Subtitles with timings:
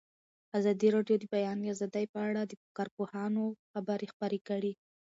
[0.57, 4.73] ازادي راډیو د د بیان آزادي په اړه د کارپوهانو خبرې خپرې کړي.